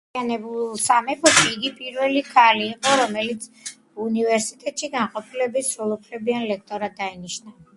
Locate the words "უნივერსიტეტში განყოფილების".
4.07-5.71